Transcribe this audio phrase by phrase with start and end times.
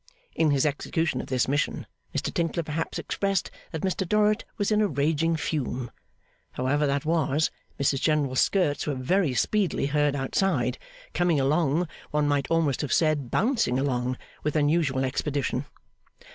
[0.33, 1.85] In his execution of this mission,
[2.17, 5.91] Mr Tinkler perhaps expressed that Mr Dorrit was in a raging fume.
[6.53, 10.79] However that was, Mrs General's skirts were very speedily heard outside,
[11.13, 15.67] coming along one might almost have said bouncing along with unusual expedition.